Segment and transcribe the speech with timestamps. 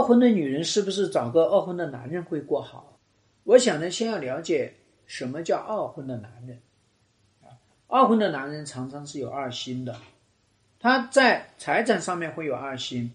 [0.00, 2.98] 二婚的女人是不是找个二婚的男人会过好？
[3.44, 4.72] 我想呢，先要了解
[5.04, 6.58] 什么叫二婚的男人。
[7.42, 9.94] 啊，二婚的男人常常是有二心的，
[10.78, 13.12] 他在财产上面会有二心，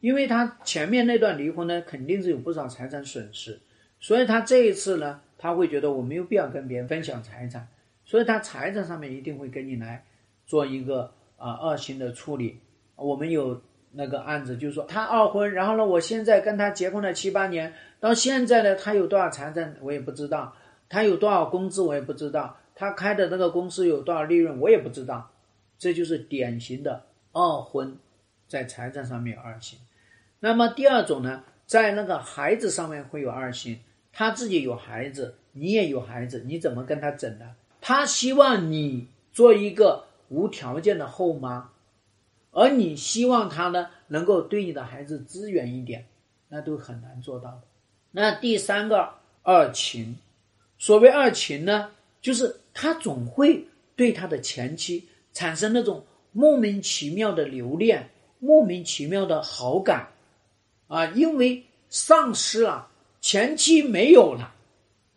[0.00, 3.60] 因为他前面那段离婚呢，肯定是有不少财产损失，
[4.00, 7.68] 所以他这一次呢，他会觉得我没有必要跟别人分享财产，
[8.04, 10.04] 所以他财产上面一定会跟你来
[10.46, 12.58] 做一个啊二心的处理。
[12.96, 13.62] 我们有。
[13.96, 20.54] 那个案子就是说，他二婚，然后呢，我现在跟他结婚了七八年，到现在呢，他有多少财产我也不知道，
[20.88, 25.30] 他有多少工资我也不知道，他开的那个公司有多少利润我也不知道，
[25.78, 27.96] 这就是典型的二婚，
[28.48, 29.78] 在财产上面有二心。
[30.40, 33.78] 那么第二种呢，在那个孩子上面会有二心，
[34.12, 37.54] 他自己有孩子，你也有孩子，你怎么跟他整呢？
[37.80, 41.70] 他希望你做一个无条件的后妈。
[42.56, 46.06] 而你希望他呢能够对你的孩子支援一点，
[46.48, 47.62] 那都很难做到的。
[48.12, 49.10] 那第三个
[49.42, 50.16] 二情，
[50.78, 51.90] 所谓二情呢，
[52.22, 60.08] 就是他总会对他的前妻产生那种莫名其妙的留恋、莫名其妙的好感，
[60.86, 62.88] 啊，因为丧失了
[63.20, 64.54] 前妻没有了，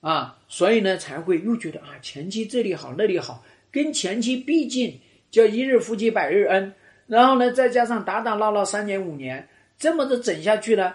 [0.02, 6.74] 啊，所以呢才会又觉得啊前妻这里好那里好，跟前妻毕竟叫一日夫妻百日恩。
[7.08, 9.48] 然后呢，再加上打打闹闹三年五年，
[9.80, 10.94] 这么着整下去呢，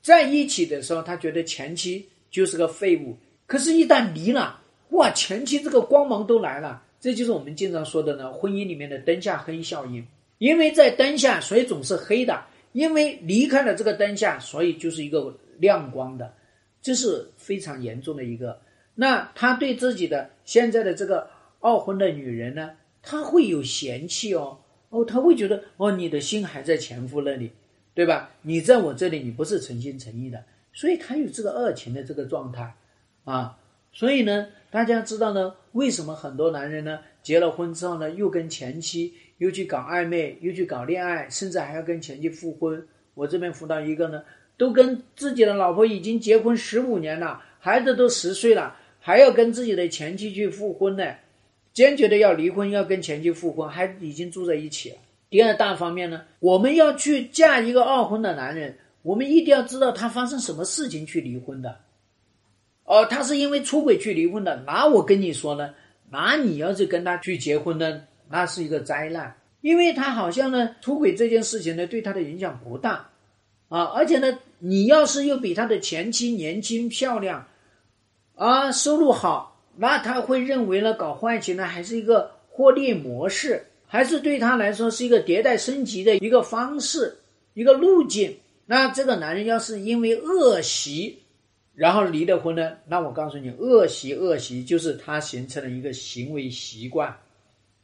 [0.00, 3.16] 在一起的时候，他觉得前妻就是个废物。
[3.46, 6.82] 可是，一旦离了，哇，前妻这个光芒都来了。
[7.00, 10.06] 这就是我们经常说的呢，婚姻里面的灯下黑效应。
[10.38, 12.34] 因为在灯下，所以总是黑的；
[12.72, 16.32] 因为离开了这个灯下，所以就是一个亮光的。
[16.80, 18.60] 这是非常严重的一个。
[18.94, 21.28] 那他对自己的现在的这个
[21.60, 22.70] 二婚的女人呢，
[23.02, 24.58] 他会有嫌弃哦。
[24.90, 27.52] 哦，他会觉得哦，你的心还在前夫那里，
[27.94, 28.30] 对吧？
[28.42, 32.74] 你在我这里，你不是诚心诚意的，所以他有这个二情的这个状态，
[33.24, 33.58] 啊，
[33.92, 42.86] 所以呢，大家知道呢，为什么很多男人呢，结了婚之后呢，又跟前妻又去搞暧昧，又去搞恋爱，甚至还要跟前妻复婚？
[43.14, 44.22] 我这边辅导一个呢，
[44.56, 51.04] 都跟自己的老婆已经结婚十五年了，孩子都十岁了，还要跟自己的前妻去复婚呢？
[51.78, 54.96] 坚决的要离婚，要跟前妻复婚，还已经住在一起了。
[55.30, 61.78] 第二大方面呢，我们要去嫁一个二婚的男人，我们一定要知道他发生什么事情去离婚的。
[62.82, 65.72] 哦，他是因为出轨去离婚的，那我跟你说呢，
[66.10, 73.08] 那你要是跟他去结婚呢，那是一个灾难，因为他好像呢出轨这件事情呢对他的影响不大
[73.68, 77.46] 啊，而且呢，你要是又比他的前妻年轻漂亮，
[78.34, 79.54] 啊，收入好。
[79.80, 87.16] 那他会认为呢，搞坏情呢还是一个获利模式，还是对他来说是一个迭代升级的一个方式、
[87.54, 88.36] 一个路径。
[88.66, 91.16] 那这个男人要是因为恶习，
[91.74, 92.72] 然后离的婚呢？
[92.88, 97.16] 那我告诉你，恶习恶习就是他形成了一个行为习惯，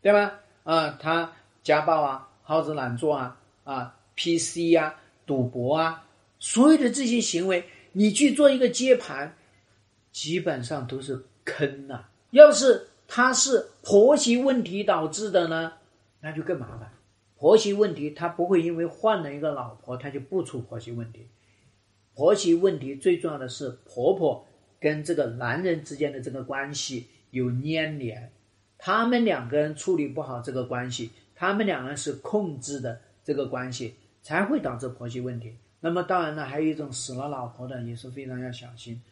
[0.03, 0.34] 对吧？
[0.65, 1.32] 啊，他
[1.62, 4.93] 家暴啊，好吃懒做啊，啊，PC 啊，
[5.25, 6.05] 赌博啊，
[6.41, 9.32] 所有的这些行为，你去做一个接盘，
[10.11, 11.25] 基本上都是。
[11.44, 12.05] 坑呐！
[12.31, 15.75] 要是他是婆媳问题导致的呢，
[16.21, 16.91] 那就更麻烦。
[17.37, 21.28] 婆媳问题他不会因为换了一个老婆他就不出婆媳问题。
[22.15, 24.47] 婆媳问题最重要的是婆婆
[24.81, 28.32] 跟这个男人之间的这个关系有粘连，
[28.78, 35.56] 他们两个人处理不好这个关系，他们两个人是控制的这个关系，才会导致婆媳问题。
[35.81, 39.03] 那么当然呢，还有一种死了老婆的也是非常要小心。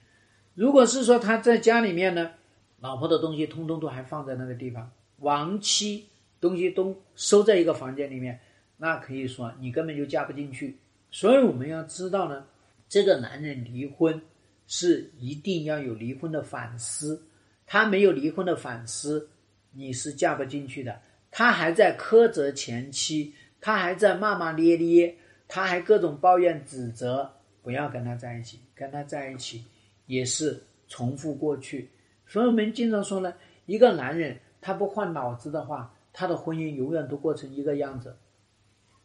[0.55, 2.33] 如果是说他在家里面呢，
[2.81, 6.07] 老婆的东西通通都还放在那个地方，亡妻
[6.41, 8.39] 东西都收在一个房间里面，
[8.77, 10.77] 那可以说你根本就嫁不进去。
[11.11, 12.45] 所以我们要知道呢，
[12.89, 14.21] 这个男人离婚
[14.67, 17.23] 是一定要有离婚的反思，
[17.67, 19.29] 他没有离婚的反思，
[19.73, 21.01] 你是嫁不进去的。
[21.31, 25.17] 他还在苛责前妻，他还在骂骂咧咧，
[25.49, 27.31] 他还各种抱怨指责，
[27.63, 29.65] 不要跟他在一起，跟他在一起。
[30.13, 31.89] 也是重复过去，
[32.27, 33.33] 所以我们经常说呢，
[33.65, 38.15] 一个男人他不换脑子的话，他的婚姻永远都过成一个样子，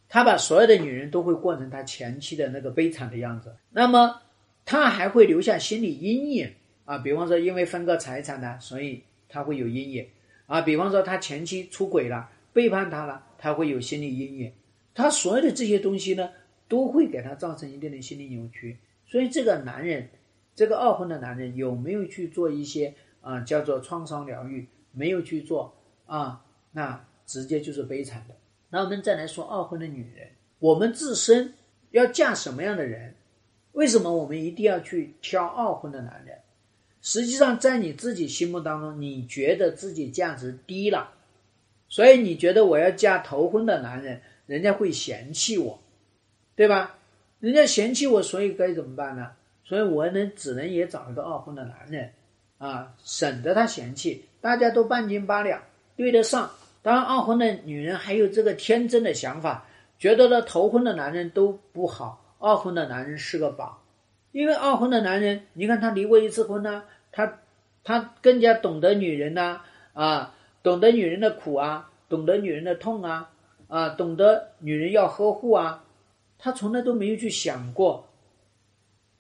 [0.10, 4.22] 他把所有的女人都会过成他前妻的那个悲惨的样子，那么
[4.66, 6.52] 他还会留下心理阴影。
[6.84, 10.06] 啊，比方说因为分割财产呢，所以他会有阴影。
[10.46, 14.52] 啊，比方说他前妻出轨了，背叛他了，他会有心理阴影，
[14.94, 16.30] 他所有的这些东西呢，
[16.68, 20.10] 都会给他造成一定的心理扭曲，所以这个男人。
[20.58, 24.68] 这个二婚的男人有没有去做一些啊叫做创伤疗愈？
[24.92, 25.76] 没有去做
[26.08, 28.34] 啊，那直接就是悲惨的。
[28.72, 31.54] 那我们再来说二婚的女人，我们自身
[31.92, 33.14] 要嫁什么样的人？
[33.74, 36.40] 为什么我们一定要去挑二婚的男人？
[37.04, 41.14] 实际上，在你自己心目当中，你觉得自己价值低了，
[41.88, 45.80] 所以你觉得我要嫁头婚的男人，人家会嫌弃我，
[46.56, 46.98] 对吧？
[47.40, 49.34] 人家嫌弃我，所以该怎么办呢？
[49.68, 52.10] 所以我能只能也找一个二婚的男人，
[52.58, 55.62] 啊，省得他嫌弃，大家都半斤八两，
[55.98, 56.50] 对得上。
[56.82, 59.66] 当然，二婚的女人还有这个天真的想法，
[60.00, 63.84] 觉得呢头婚的男人都不好，二婚的男人是个宝。
[64.32, 67.40] 因为二婚的男人，你看他离过一次婚呢，他
[67.84, 69.60] 他更加懂得女人呐，
[69.92, 70.34] 啊，
[70.64, 73.32] 懂得女人的苦啊，懂得女人的痛啊，
[73.68, 75.84] 啊，懂得女人要呵护啊。
[76.40, 78.07] 他从来都没有去想过，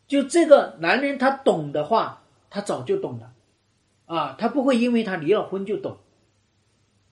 [0.07, 3.33] 就这个男人他懂的话，他早就懂了，
[4.05, 5.97] 啊，他不会因为他离了婚就懂。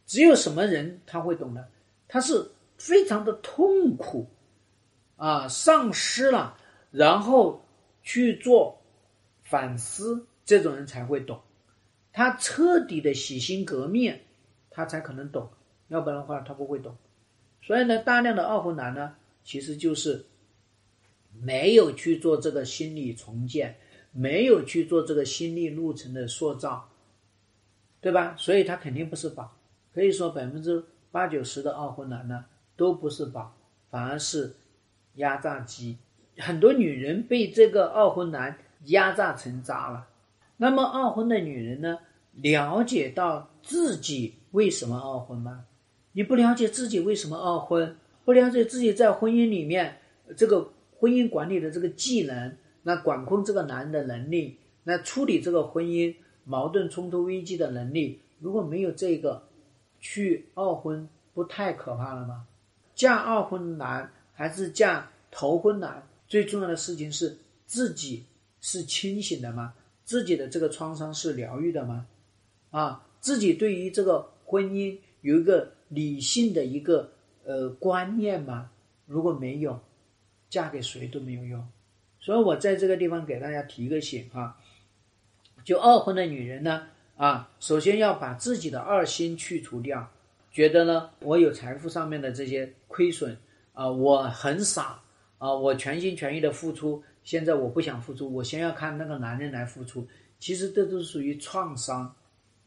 [0.06, 1.65] 只有什么人他会懂呢？
[2.07, 4.27] 他是非常的痛苦，
[5.18, 6.57] 啊，丧失了，
[6.92, 7.65] 然后
[8.01, 8.81] 去做
[9.44, 11.42] 反思，这种人才会懂。
[12.13, 14.21] 他彻底的洗心革面，
[14.69, 15.50] 他才可能懂，
[15.89, 16.95] 要不然的话他不会懂。
[17.62, 19.15] 所以呢，大量的二婚男呢。
[19.47, 20.25] 其实就是
[21.41, 23.75] 没有去做这个心理重建，
[24.11, 26.89] 没有去做这个心理路程的塑造，
[28.01, 28.35] 对吧？
[28.37, 29.55] 所以他肯定不是宝。
[29.93, 32.45] 可以说百分之八九十的二婚男呢
[32.75, 33.55] 都不是宝，
[33.89, 34.53] 反而是
[35.15, 35.97] 压榨机。
[36.37, 40.07] 很多女人被这个二婚男压榨成渣了。
[40.57, 41.99] 那么二婚的女人呢，
[42.33, 45.65] 了解到自己为什么二婚吗？
[46.11, 47.95] 你不了解自己为什么二婚？
[48.25, 49.99] 不了解自己在婚姻里面
[50.35, 59.44] 这个婚姻管理的这个技能，那管控这个男人的能力，那处理这个婚姻矛盾冲突危机的能力，如果没有这个，
[60.00, 62.45] 去二婚不太可怕了吗？
[62.94, 66.07] 嫁二婚男还是嫁头婚男？
[66.27, 68.24] 最重要的事情是自己
[68.62, 69.74] 是清醒的吗？
[70.03, 72.06] 自己的这个创伤是疗愈的吗？
[72.71, 77.12] 啊，自己对于这个婚姻有一个理性的一个。
[77.47, 78.71] 呃，观念吗，
[79.06, 79.80] 如果没有，
[80.56, 81.68] 嫁给谁都没有用。
[82.22, 84.57] 所以我在这个地方给大家提个醒啊，
[85.66, 86.88] 就二婚的女人呢，
[87.18, 90.10] 啊，首先要把自己的二心去除掉，
[90.54, 93.38] 觉得呢，我有财富上面的这些亏损
[93.74, 95.02] 啊，我很傻
[95.40, 100.07] 啊，我全心全意的付出，现在我不想付出，我先要看那个男人来付出。
[100.40, 102.16] 其实这都是属于创伤，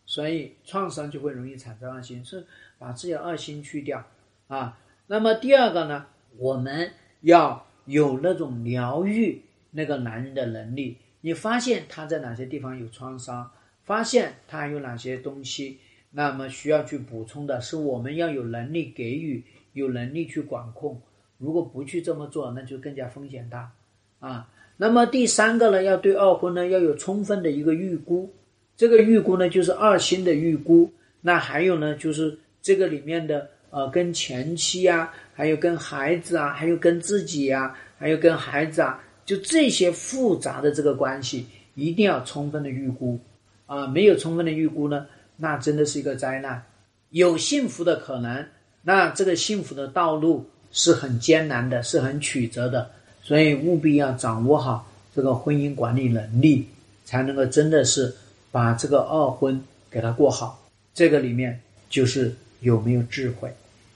[0.05, 2.47] 所以创伤就会容易产生二心，是
[2.79, 4.05] 把自己的二心去掉。
[4.47, 6.07] 啊，那么第二个呢，
[6.37, 6.93] 我们
[7.23, 9.41] 要有那种疗愈
[9.71, 10.99] 那个男人的能力。
[11.23, 13.51] 你发现他在哪些地方有创伤，
[13.83, 15.79] 发现他有哪些东西，
[16.11, 19.43] 那么需要去补充的，是我们要有能力给予，
[19.73, 21.01] 有能力去管控。
[21.39, 23.73] 如果不去这么做，那就更加风险大
[24.21, 24.49] 啊。
[24.77, 28.33] 那么第三个呢，要对二婚呢要有充分的一个预估，
[28.77, 30.93] 这个预估呢就是二心的预估。
[31.23, 33.51] 那还有呢，就是这个里面的。
[33.71, 43.21] 呃，跟前妻啊，还有跟孩子啊，还有跟自己啊，还有跟孩子啊，就这些复杂的这个关系，一定要充分的预估
[43.67, 43.87] 啊！
[43.87, 45.07] 没有充分的预估呢，
[45.37, 46.63] 那真的是一个灾难。
[47.11, 48.47] 有幸福的可能，
[48.81, 52.91] 那这个幸福的道路是很艰难的，是很曲折的，
[53.23, 56.67] 所以务必要掌握好这个婚姻管理能力，
[57.05, 58.15] 才能够真的是
[58.51, 60.67] 把这个二婚给他过好。
[60.95, 61.61] 这个里面
[61.91, 62.35] 就是。
[62.61, 63.53] 有没有智慧？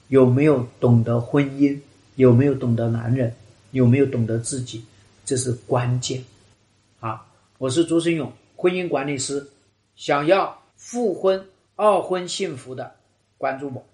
[0.09, 1.79] 有没有懂得婚姻？
[2.15, 3.33] 有没有懂得男人？
[3.71, 4.83] 有没有懂得自己？
[5.25, 6.23] 这是关键。
[6.99, 7.25] 好，
[7.57, 9.47] 我是朱生勇，婚姻管理师。
[9.95, 12.95] 想要复婚、二婚幸福的，
[13.37, 13.85] 关注我。